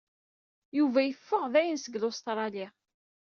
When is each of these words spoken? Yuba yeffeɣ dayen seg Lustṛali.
Yuba 0.77 0.99
yeffeɣ 1.03 1.43
dayen 1.53 1.77
seg 1.79 1.93
Lustṛali. 2.01 2.67